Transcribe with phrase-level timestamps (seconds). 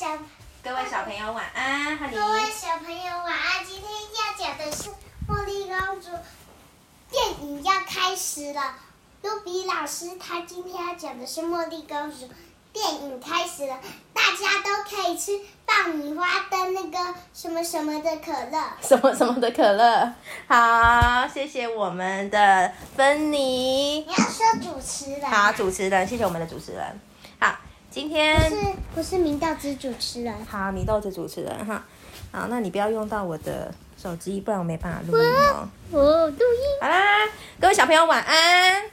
[0.00, 0.06] 小
[0.64, 2.16] 各位小朋友晚安，哈尼。
[2.16, 3.62] 各位小朋友晚安。
[3.66, 4.88] 今天要讲的是
[5.28, 6.08] 《茉莉公主》
[7.10, 8.76] 电影要开始了。
[9.20, 12.24] 露比老师他今天要讲的是《茉莉公主》
[12.72, 13.78] 电影开始了，
[14.14, 18.72] 大家都可以吃爆米花的那个什么什么的可乐。
[18.80, 20.14] 什么什么的可乐？
[20.48, 24.00] 好，谢谢我们的芬妮。
[24.00, 25.30] 你要说主持人。
[25.30, 27.00] 好，主持人，谢谢我们的主持人。
[27.38, 27.54] 好，
[27.90, 30.32] 今天不是不是明道子主持人。
[30.46, 31.82] 好，明道子主持人哈。
[32.30, 35.68] 好，那你不要用到我的手机，不然我没办法录音哦。
[35.90, 36.80] 哦，录音。
[36.80, 37.26] 好啦，
[37.60, 38.84] 各位小朋友晚安。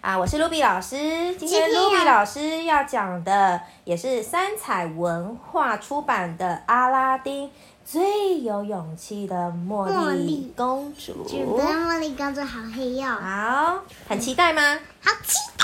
[0.00, 0.96] 啊，我是露比老师。
[1.34, 7.50] 今天今天卢比老师要讲的也是三彩文化出版的《阿拉丁
[7.84, 11.44] 最有勇气的茉莉公主觉》。
[11.56, 14.78] 得茉莉公主好黑哟、好，很期待吗？
[15.00, 15.57] 好期待呀！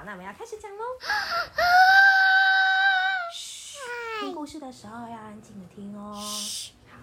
[0.00, 0.78] 好，那我们要开始讲喽。
[4.18, 6.14] 听故事的时候要安静的听哦。
[6.88, 6.96] 好，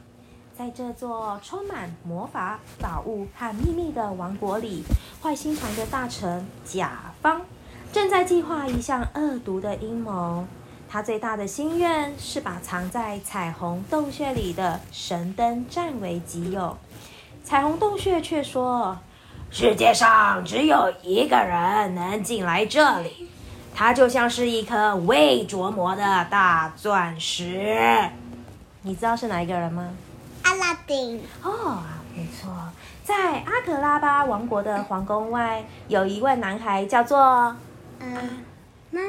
[0.58, 4.84] 在这座充满魔法、宝物和秘密的王国里，
[5.22, 7.46] 坏心肠的大臣甲方
[7.94, 10.48] 正在计划一项恶毒的阴谋。
[10.90, 16.76] 他最大的心愿是把藏在彩虹洞穴里的神灯占为己有。
[17.44, 18.98] 彩虹洞穴却说
[19.50, 23.30] ：“世界上只有一个人能进来这里，
[23.74, 28.10] 他就像是一颗未琢磨的大钻石。
[28.82, 29.90] 你知道是哪一个人吗？
[30.44, 31.82] 阿拉丁，哦，
[32.16, 32.50] 没错，
[33.04, 37.56] 在阿格拉巴王国的皇宫外，有一位男孩叫做……
[38.00, 38.46] 嗯，
[38.90, 39.08] 妈妈，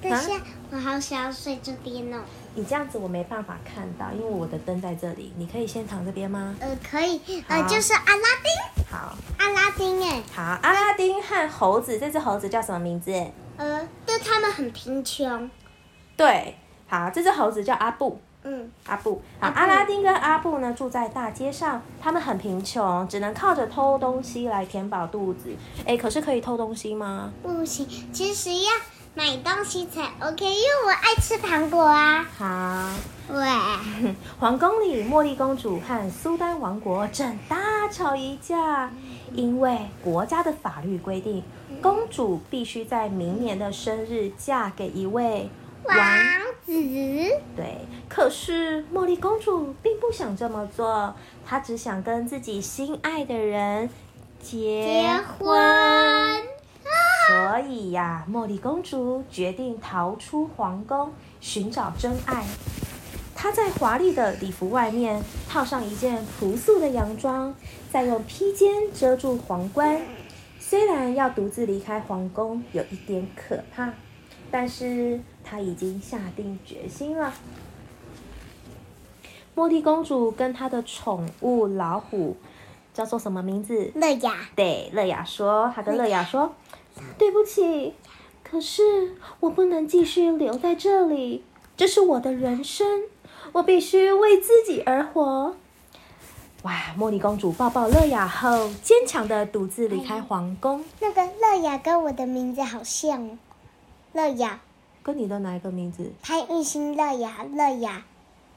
[0.00, 0.40] 等一下，
[0.70, 2.18] 我好想要睡这边哦。
[2.54, 5.32] 你这样子我没办法看到，因为我的灯在这里。
[5.36, 6.56] 你可以先躺这边吗？
[6.60, 13.12] 呃，可以，呃，就是阿拉丁，好，阿拉丁哎，好，阿拉丁和猴子，这只猴子叫什么名字？
[13.56, 15.50] 呃，对他们很贫穷，
[16.16, 18.20] 对，好，这只猴子叫阿布。
[18.44, 25.54] 嗯，阿布，好，阿阿拉丁跟阿布呢住在大街上，他们很贫穷，只能靠着偷东西来填饱肚子。
[25.84, 27.32] 哎，可是可以偷东西吗？
[27.42, 28.70] 不行，其实要
[29.18, 32.24] 买东西才 OK，因为我爱吃糖果啊。
[32.38, 32.88] 好，
[33.34, 33.44] 喂，
[34.38, 38.92] 皇宫里，茉莉公主和苏丹王国正大吵一架，
[39.32, 41.42] 因为国家的法律规定，
[41.82, 45.50] 公主必须在明年的生日嫁给一位
[45.82, 45.96] 王
[46.64, 46.72] 子，
[47.56, 51.12] 对，可是茉莉公主并不想这么做，
[51.44, 53.90] 她只想跟自己心爱的人
[54.40, 56.40] 结结婚。
[57.28, 61.12] 所以呀，茉莉公主决定逃出皇宫，
[61.42, 62.42] 寻找真爱。
[63.34, 67.54] 她在华丽的礼服外面套上一件朴素的洋装，
[67.90, 70.00] 再用披肩遮住皇冠。
[70.58, 73.92] 虽然要独自离开皇宫有一点可怕，
[74.50, 77.34] 但是她已经下定决心了。
[79.54, 82.38] 茉莉公主跟她的宠物老虎
[82.94, 83.92] 叫做什么名字？
[83.94, 86.54] 乐雅，对，乐雅说，她跟乐雅说
[87.16, 87.94] ：“对不起，
[88.42, 91.44] 可是我不能继续留在这里，
[91.76, 93.02] 这是我的人生，
[93.52, 95.56] 我必须为自己而活。”
[96.64, 96.74] 哇！
[96.98, 100.84] 茉莉公主抱抱乐雅后，坚强的独自离开皇宫。
[100.98, 103.38] 那个乐雅跟我的名字好像哦，
[104.12, 104.60] 乐雅，
[105.04, 106.10] 跟你的哪一个名字？
[106.20, 108.04] 潘玉欣，乐雅，乐雅，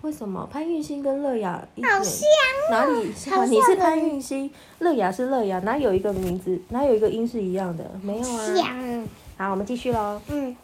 [0.01, 2.27] 为什么潘玉欣跟乐雅一点好像
[2.71, 3.11] 哪里？
[3.13, 6.59] 像你是潘玉欣，乐雅是乐雅，哪有一个名字？
[6.69, 7.83] 哪有一个音是一样的？
[8.01, 8.55] 没有啊。
[8.55, 9.07] 像，
[9.37, 10.19] 好，我们继续喽。
[10.29, 10.57] 嗯，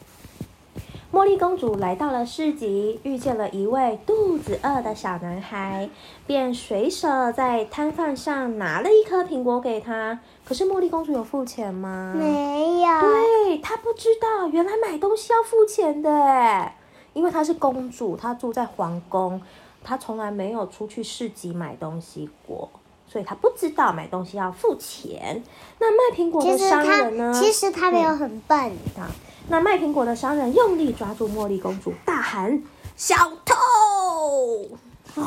[1.12, 5.88] 茉莉公主来到了市集，遇见了一位肚子饿的小男孩，
[6.26, 10.18] 便随手在摊贩上拿了一颗苹果给他。
[10.44, 12.12] 可是茉莉公主有付钱吗？
[12.18, 16.76] 没有，对，她不知道，原来买东西要付钱的哎，
[17.18, 19.42] 因为她是公主，她住在皇宫，
[19.82, 22.70] 她从来没有出去市集买东西过，
[23.08, 25.42] 所以她不知道买东西要付钱。
[25.80, 27.34] 那卖苹果的商人呢？
[27.34, 28.56] 其实他没有很笨，
[28.96, 29.10] 啊，
[29.48, 32.62] 那卖苹果的商人用力抓住茉莉公主，大喊
[32.94, 34.68] ：“小偷！”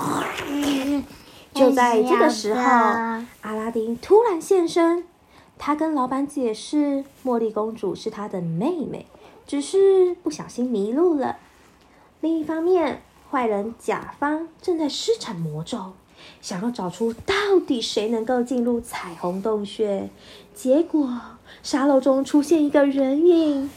[1.53, 5.03] 就在这个时候，哎阿拉丁突然现身。
[5.57, 9.05] 他跟老板解释，茉莉公主是他的妹妹，
[9.45, 11.37] 只是不小心迷路了。
[12.21, 13.01] 另一方面，
[13.31, 15.93] 坏人甲方正在施展魔咒，
[16.39, 17.33] 想要找出到
[17.65, 20.07] 底谁能够进入彩虹洞穴。
[20.53, 21.19] 结果，
[21.63, 23.71] 沙漏中出现一个人影，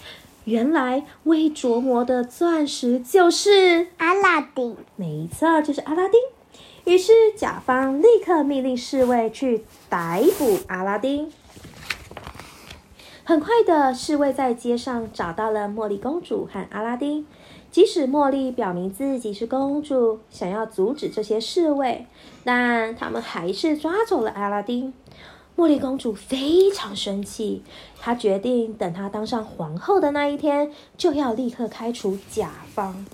[0.44, 6.20] 原来未琢磨的钻石就是阿拉丁，没错，就是阿拉丁。
[6.84, 11.32] 于是甲方立刻命令侍卫去逮捕阿拉丁。
[13.24, 17.26] 很快的，侍卫在街上找到了茉莉公主和阿拉丁。
[17.74, 22.06] 即使茉莉表明自己是公主，想要阻止这些侍卫，
[22.44, 24.94] 但他们还是抓走了阿拉丁。
[25.56, 27.64] 茉莉公主非常生气，
[28.00, 33.04] 她决定等她当上皇后的那一天，就要立刻开除甲方。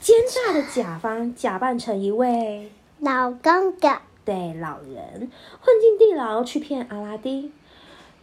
[0.00, 2.70] 奸诈的甲方假扮成一位
[3.00, 3.92] 老公公，
[4.24, 5.30] 对老人
[5.60, 7.52] 混进地牢去骗阿拉丁。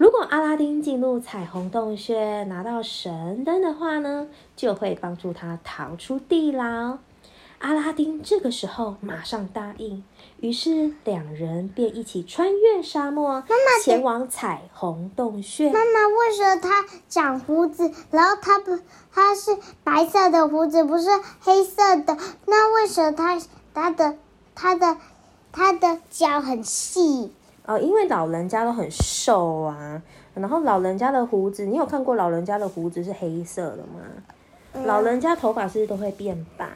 [0.03, 6.97] 如果阿拉丁进入彩虹洞穴拿到神灯的话呢，就会帮助他逃出地牢。
[7.59, 10.03] 阿拉丁这个时候马上答应，
[10.41, 13.45] 于是两人便一起穿越沙漠，
[13.81, 15.71] 前往彩虹洞穴。
[15.71, 17.89] 妈妈，为什么他长胡子？
[18.11, 18.77] 然后他不，
[19.09, 21.07] 他是白色的胡子，不是
[21.39, 22.17] 黑色的。
[22.45, 23.39] 那为什么他
[23.73, 24.17] 他的
[24.53, 24.97] 他的
[25.53, 27.31] 他的脚很细？
[27.65, 30.01] 哦，因为老人家都很瘦啊，
[30.33, 34.83] 然后老人家的胡子，你有看过老人家的胡子是黑色的吗？
[34.85, 36.67] 老人家头发是不是都会变白？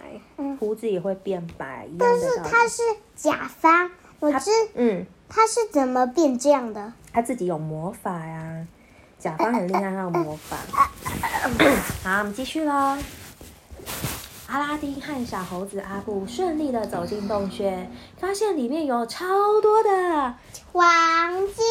[0.59, 2.81] 胡子也会变白，但是他是
[3.15, 3.89] 甲方，
[4.19, 6.93] 我知，嗯，他是怎么变这样的？
[7.11, 8.65] 他自己有魔法呀，
[9.17, 10.57] 甲方很厉害，他有魔法。
[12.05, 12.97] 好，我们继续喽。
[14.47, 20.33] 阿拉丁和小猴子阿布顺利的走进洞穴，发现里面有超多的
[20.71, 21.65] 黄金，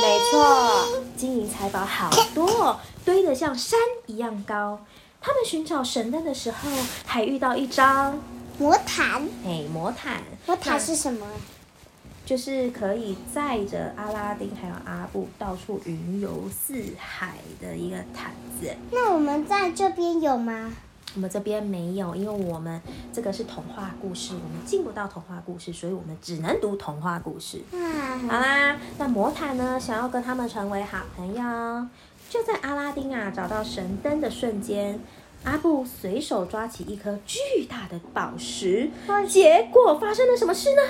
[0.00, 4.80] 没错，金银财宝好多，堆得像山一样高。
[5.20, 6.70] 他们寻找神灯的时候，
[7.04, 8.18] 还遇到一张
[8.58, 9.28] 魔毯。
[9.44, 10.22] 哎，魔毯。
[10.46, 11.26] 魔毯是什么？
[12.24, 18.74] 就是可以载着阿拉丁还有阿布到处云游四海的一个毯子。
[18.90, 20.72] 那我们在这边有吗？
[21.14, 22.80] 我们这边没有，因为我们
[23.12, 27.60] 这个是童话故事，我们进不到童话故事，所以我们只能读童话故事。
[28.28, 29.80] 好啦，那魔毯呢？
[29.80, 31.86] 想要跟他们成为好朋友，
[32.28, 35.00] 就在阿拉丁啊找到神灯的瞬间，
[35.44, 38.90] 阿布随手抓起一颗巨大的宝石，
[39.26, 40.82] 结果发生了什么事呢？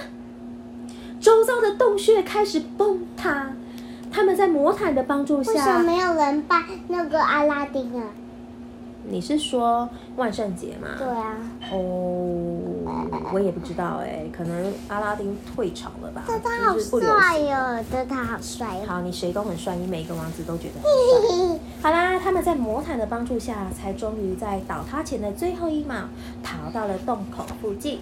[1.20, 3.53] 周遭的洞穴开始崩塌，
[4.11, 8.06] 他们在魔毯的帮助下，为什么没有人拜那个阿拉丁啊？
[9.10, 10.88] 你是说万圣节吗？
[10.99, 11.37] 对啊。
[11.72, 12.58] 哦，
[13.32, 16.25] 我也不知道哎，可能阿拉丁退潮了吧？
[16.26, 18.66] 但他好帅哟，但他好帅。
[18.87, 21.58] 好，你谁都很帅，你每一个王子都觉得很帅。
[21.82, 25.96] 好啦，他们在魔毯的帮助下，才终于在倒塌前的最后一秒
[26.43, 28.00] 逃到了洞口附近。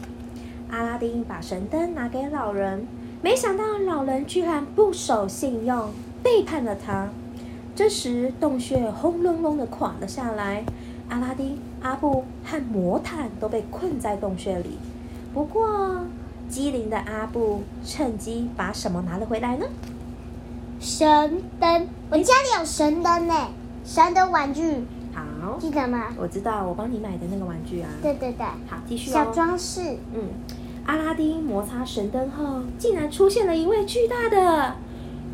[0.70, 2.86] 阿拉丁把神灯拿给老人，
[3.22, 5.90] 没想到老人居然不守信用，
[6.22, 7.08] 背叛了他。
[7.74, 10.64] 这时，洞穴轰隆隆的垮了下来。
[11.08, 14.78] 阿拉丁、阿布和魔毯都被困在洞穴里。
[15.32, 16.00] 不过，
[16.48, 19.66] 机灵的阿布趁机把什么拿了回来呢？
[20.80, 23.34] 神灯，我家里有神灯呢，
[23.84, 24.84] 神灯玩具。
[25.14, 26.08] 好，记得吗？
[26.18, 27.88] 我知道，我帮你买的那个玩具啊。
[28.02, 28.44] 对对对。
[28.68, 29.14] 好，继续哦。
[29.14, 29.96] 小装饰。
[30.12, 30.22] 嗯，
[30.86, 34.74] 阿拉丁摩擦神灯后，竟然出现了一位巨大的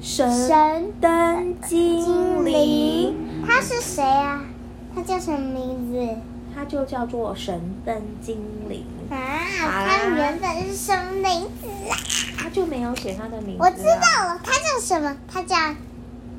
[0.00, 3.14] 神灯精灵。
[3.46, 4.44] 他是谁啊？
[4.94, 6.16] 他叫什么名字？
[6.54, 8.36] 它就叫做神灯精
[8.68, 9.16] 灵啊！
[9.64, 11.96] 它原本是什么名字啊？
[12.36, 13.62] 它就没有写它的名字。
[13.62, 15.16] 我知道了，它叫什么？
[15.26, 15.56] 它叫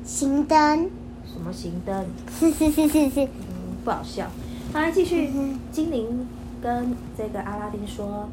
[0.04, 0.88] 行灯。
[1.26, 2.06] 什么行灯？
[2.38, 3.24] 是是是是是。
[3.24, 4.30] 嗯，不好笑。
[4.72, 5.32] 好，来继续。
[5.72, 6.28] 精灵
[6.62, 8.28] 跟这个阿拉丁说：“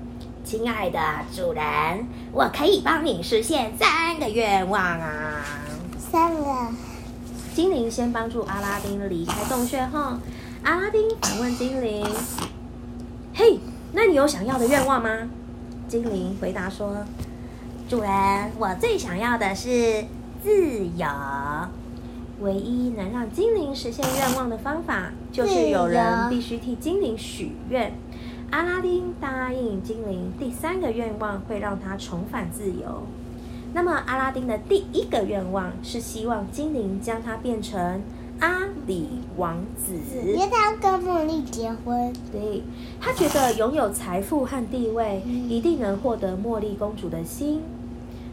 [0.46, 1.00] 亲爱的
[1.36, 1.64] 主人，
[2.32, 5.42] 我可以帮你实现三个愿望啊。”
[5.98, 6.68] 三个。
[7.54, 10.14] 精灵先帮助阿拉丁离开洞穴后，
[10.64, 12.06] 阿拉丁反问精灵
[13.36, 13.60] ：“嘿，
[13.92, 15.10] 那你有想要的愿望吗？”
[15.90, 17.06] 精灵回答说
[17.90, 20.06] ：“主人，我最想要的是
[20.42, 21.06] 自由。
[22.40, 27.92] 唯一能让精灵实现愿望的方法，就是有人必须替精灵许愿。
[28.50, 33.04] 阿拉丁答应精灵，第三个愿望会让他重返自由。”
[33.74, 38.02] 那么，阿拉丁的第一个愿望是希望精灵将他变成
[38.40, 39.94] 阿里王子，
[40.26, 42.12] 因为他要跟茉莉结婚。
[42.32, 42.64] 对，
[43.00, 47.62] 他觉得拥有财富和地位，一定能获得茉莉公主的心。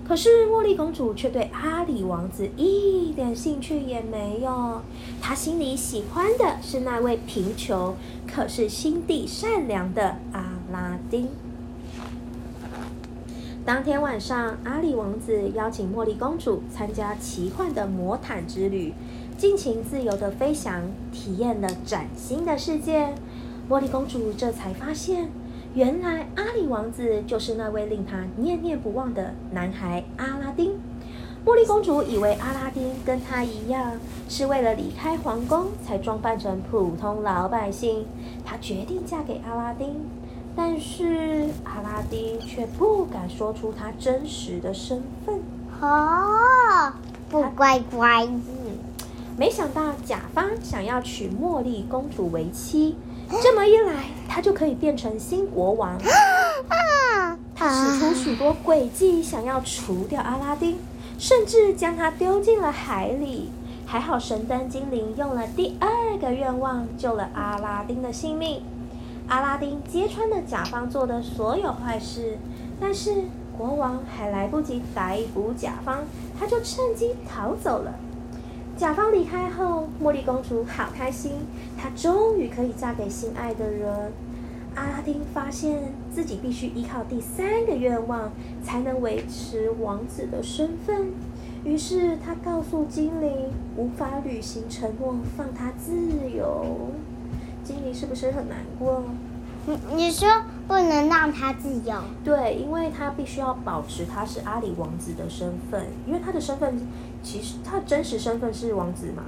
[0.06, 4.80] 可是，茉莉公主却对阿里王子一点兴趣也没有。
[5.20, 7.94] 她心里喜欢的是那位贫穷
[8.26, 11.28] 可是心地善良的阿拉丁。
[13.68, 18.94] 当天晚上，阿里王子邀请茉莉公主参加奇幻的魔毯之旅，
[19.36, 23.12] 尽情自由的飞翔，体验了崭新的世界。
[23.68, 25.28] 茉莉公主这才发现，
[25.74, 30.72] 原来阿里王子就是那位令她念念不忘的男孩阿拉丁。
[31.44, 33.92] 茉莉公主以为阿拉丁跟她一样，
[34.30, 38.06] 是为了离开皇宫才装扮成普通老百姓。
[38.46, 39.94] 她决定嫁给阿拉丁，
[40.58, 45.40] 但是阿拉丁却不敢说出他真实的身份。
[45.80, 46.92] 哦，
[47.30, 48.24] 不乖乖。
[48.26, 48.42] 嗯，
[49.36, 52.96] 没想到甲方想要娶茉莉公主为妻，
[53.40, 55.92] 这么一来，他就可以变成新国王。
[55.92, 57.38] 啊！
[57.54, 60.76] 他使出许多诡计，想要除掉阿拉丁。
[61.20, 63.50] 甚至将他丢进了海里，
[63.86, 68.60] 还好神灯精灵用了第二个愿望救了阿拉丁的性命。
[69.28, 72.38] 阿拉丁揭穿了甲方做的所有坏事，
[72.80, 73.24] 但是
[73.56, 76.04] 国王还来不及逮捕甲方，
[76.38, 77.94] 他就趁机逃走了。
[78.76, 81.32] 甲方离开后，茉莉公主好开心，
[81.76, 84.12] 她终于可以嫁给心爱的人。
[84.74, 88.30] 阿拉丁发现自己必须依靠第三个愿望
[88.62, 91.12] 才能维持王子的身份，
[91.64, 96.64] 于是他告诉精灵无法履行承诺，放他自由。
[97.68, 99.04] 精灵是不是很难过？
[99.66, 100.26] 你你说
[100.66, 101.94] 不能让他自由？
[102.24, 106.80] 对，因为他必须要保持他是阿里王子的身份，因为他的身份
[107.22, 109.22] 其实他真实身份是王子吗？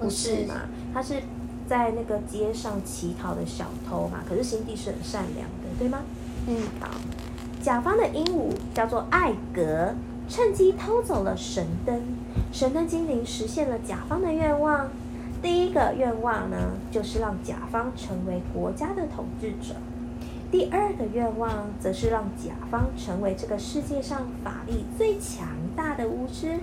[0.00, 0.54] 不是嘛？
[0.94, 1.22] 他是。
[1.68, 6.00] 在那个街上乞讨的小偷嘛，可是心地是很善良的，对吗？
[6.46, 6.88] 嗯，好。
[7.62, 9.94] 甲方的鹦鹉叫做艾格，
[10.28, 12.02] 趁机偷走了神灯。
[12.52, 14.88] 神灯精灵实现了甲方的愿望。
[15.42, 16.56] 第一个愿望呢，
[16.92, 19.74] 就是让甲方成为国家的统治者。
[20.52, 26.60] 第二个愿望，则是让甲方成为这个世界上法力最强大的巫师。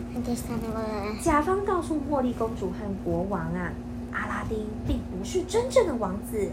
[1.22, 3.74] 甲方告诉茉莉公主和国王啊。
[4.12, 6.50] 阿拉丁并不是真正的王子，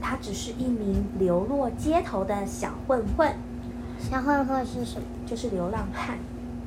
[0.00, 3.32] 他只是一名流落街头的小混混。
[3.98, 5.06] 小混混是什么？
[5.26, 6.18] 就是流浪汉。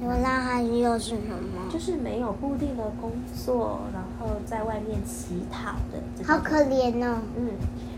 [0.01, 1.71] 流浪汉又是什么？
[1.71, 6.23] 就是没有固定的工作，然后在外面乞讨的。
[6.23, 7.19] 好可怜哦。
[7.37, 7.49] 嗯。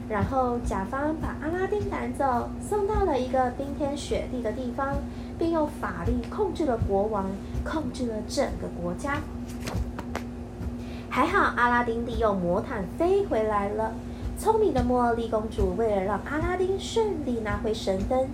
[0.10, 4.96] 然后甲方把阿拉丁赶走，送到了一个冰天雪地的地方，
[5.38, 7.25] 并用法力控制了国王，
[7.66, 9.18] 控制了整个国家。
[11.10, 13.92] 还好，阿拉丁利用魔毯飞回来了。
[14.39, 18.30] 聪明的茉莉公主为了让阿拉丁顺利拿回神灯，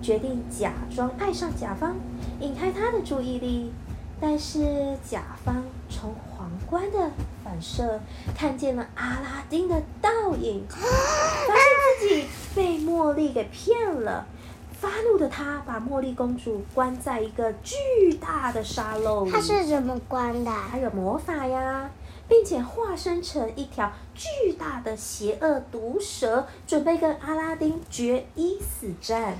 [0.00, 1.96] 决定假装爱上甲方，
[2.40, 3.72] 引开他的注意力。
[4.18, 7.10] 但是甲方从皇冠的
[7.44, 8.00] 反射
[8.34, 11.64] 看见了阿拉丁的倒影， 发现
[12.00, 14.26] 自己被茉莉给骗了。
[14.72, 19.30] 发怒的他把茉莉公主关在一个巨大的沙漏里。
[19.30, 20.50] 他是怎么关的？
[20.50, 21.90] 还有魔法呀。
[22.28, 29.36] 并且化身成一条巨大的邪恶毒蛇，准备跟阿拉丁决一死战。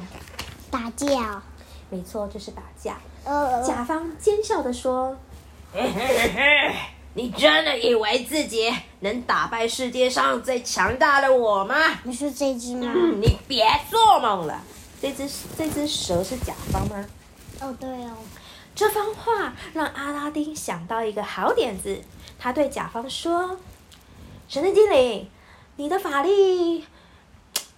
[0.71, 1.43] 打架？
[1.91, 2.99] 没错，就是打架。
[3.25, 5.17] 呃甲方奸笑的说
[5.73, 6.75] ：“嘿嘿嘿嘿，
[7.15, 11.75] 你真的以为自己能打败世界上最强大的我吗？”
[12.05, 12.93] 你是这只吗？
[13.21, 14.63] 你别做梦了。
[15.01, 15.29] 这只
[15.59, 17.05] 这只蛇是甲方吗？
[17.61, 18.17] 哦，对哦。
[18.75, 22.01] 这番话让阿拉丁想到一个好点子。
[22.39, 23.59] 他对甲方说
[24.49, 25.29] ：“神灯精灵，
[25.77, 26.85] 你的法力，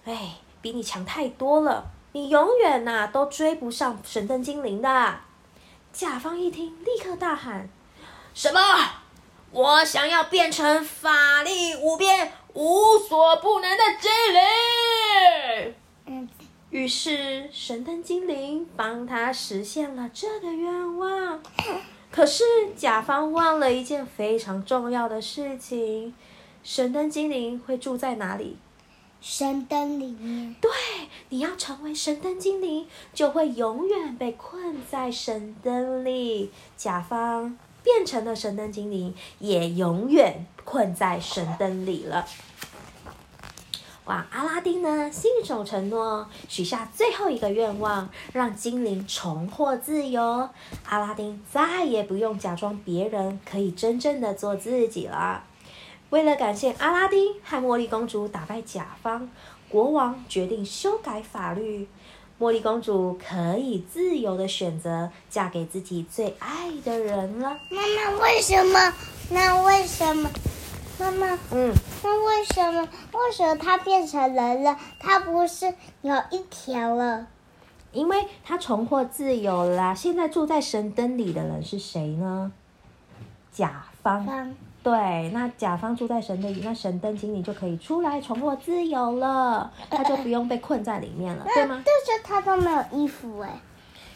[0.05, 5.19] 哎，比你强太多了，你永远呐都追不上神灯精灵的。”
[5.91, 7.67] 甲方一听，立刻大喊
[8.33, 8.59] ：“什么？
[9.51, 15.75] 我想要变成法力无边、无所不能的精灵！”
[16.05, 16.29] 嗯，
[16.69, 21.41] 于是神灯精灵帮他实现了这个愿望。
[22.11, 22.43] 可是
[22.75, 26.13] 甲方忘了一件非常重要的事情：
[26.63, 28.57] 神灯精灵会住在哪里？
[29.21, 30.55] 神灯里面。
[30.61, 30.69] 对，
[31.29, 36.51] 你要成为神灯精灵，就会永远被困在神灯里。
[36.77, 42.25] 甲方变成了神灯精灵，也永远困在神灯里了。
[44.05, 44.25] 哇！
[44.31, 50.49] 阿拉丁呢，信守承诺，许下最后一个愿望，让精灵重获自由。
[50.87, 55.43] 阿拉丁再也不用假装别人，可以真正的做自己了。
[56.09, 59.29] 为了感谢阿拉丁和茉莉公主打败甲方，
[59.69, 61.87] 国王决定修改法律，
[62.39, 67.59] 茉莉公主可以自由的选择嫁给自己最爱的人了。
[67.69, 68.93] 妈妈，为什么？
[69.29, 70.29] 那为什么？
[70.99, 71.71] 妈妈，嗯，
[72.03, 72.81] 那为什么
[73.13, 74.79] 为什么她变成人了？
[74.99, 77.27] 她不是有一条了？
[77.91, 79.95] 因为她重获自由了。
[79.95, 82.51] 现在住在神灯里的人是谁呢？
[83.51, 84.55] 甲方。
[84.81, 91.83] 对，那甲方住在神的里，那神灯精灵就可以出来重获自由了，他就不用被困在里面了，对吗？
[91.85, 93.49] 但是他都没有衣服哎。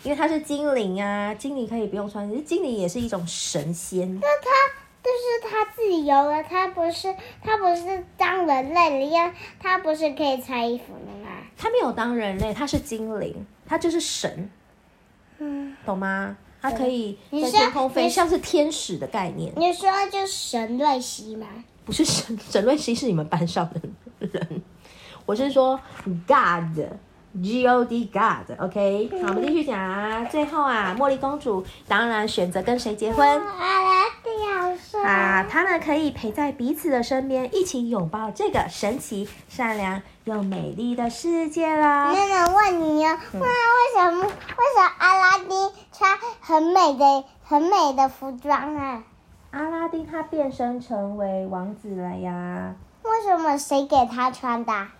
[0.03, 4.13] 因为他是精灵啊，精灵可以不用穿，其实精灵也是一种神仙。
[4.15, 4.49] 那他
[5.01, 11.29] 就是他自己游了，他不是他不是当人类了，呀他不是可以穿衣服的吗？
[11.57, 14.49] 他没有当人类，他是精灵，他就是神，
[15.39, 16.35] 嗯，懂吗？
[16.63, 21.45] 它可以在天空飞，像是天使的概念，你说就是神瑞希吗？
[21.85, 22.39] 不是神。
[22.49, 23.81] 神瑞希是你们班上的
[24.19, 24.61] 人，
[25.27, 25.79] 我是说
[26.25, 26.79] God。
[27.41, 30.23] G O D God，OK，、好，我们继续讲啊。
[30.25, 33.27] 最后啊，茉莉公主当然选择跟谁结婚？
[33.27, 42.13] 阿拉丁好帅啊，他们可以陪在彼此的身边，一起拥抱这个神奇、善良又美丽的世界啦。
[42.13, 49.01] 那能问你哦，那为什么为什么阿拉丁穿很美的很美的服装啊？
[49.51, 52.75] 阿拉丁他变身成为王子了呀。
[53.03, 54.93] 为什么谁给他穿的啊？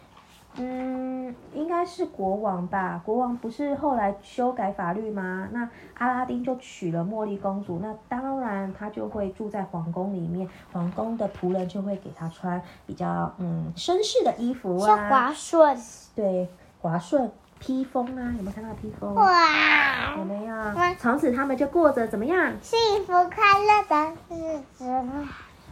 [0.55, 3.01] 嗯，应该是国王吧？
[3.03, 5.49] 国王不是后来修改法律吗？
[5.51, 15.77] 那阿拉丁就娶了茉莉公主，那当然他就会住在皇宫里面，皇宫的仆人就会给他穿比较嗯绅士的衣服是啊，华顺
[16.15, 16.47] 对，
[16.81, 17.29] 华顺
[17.65, 19.15] 披风啊，有没有看到披风？
[19.15, 20.93] 哇有，没有哇？
[20.99, 22.51] 从此他们就过着怎么样？
[22.61, 24.83] 幸福快乐的日子。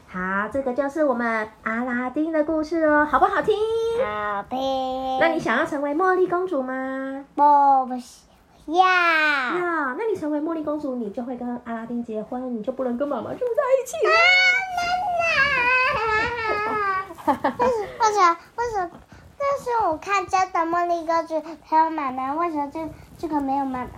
[0.08, 3.54] 好，这个就是我们阿拉丁的故事哦，好不好听？
[4.02, 5.20] 好听。
[5.20, 7.26] 那你想要成为茉莉公主吗？
[7.36, 7.44] 不
[7.88, 7.94] 不
[8.72, 8.86] 要。
[8.86, 14.14] 要，那你成为茉莉公主，你就会跟阿拉丁结婚，你就不能跟妈妈住在一起了。
[17.28, 18.90] 为什为什么为什么？
[19.42, 22.80] 但是我看真的茉莉公主还有妈妈，为什么这
[23.18, 23.90] 这个没有妈妈？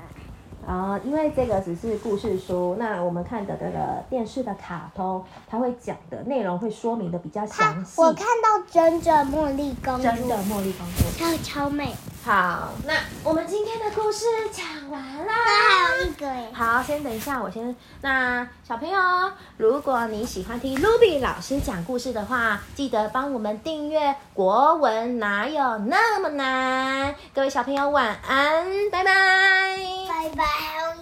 [0.66, 8.00] 啊、因为这个只是故事书，那我们看的这个电视的卡通，它会讲的内容会说明的比较她详细。
[8.00, 11.04] 我看到真正茉莉公主，真的茉莉公主。
[11.18, 11.94] 超超美。
[12.25, 15.34] 好，那我们今天的故事讲完啦。
[15.46, 17.75] 那还有一个哎，好，先等一下，我先。
[18.00, 18.98] 那小朋友，
[19.58, 27.14] 如果你喜欢听 Ruby 老师讲故事的话，记得帮我们订阅《国文哪有那么难》。
[27.36, 29.12] 各位小朋友，晚安，拜拜。
[30.07, 30.94] 拜拜，还有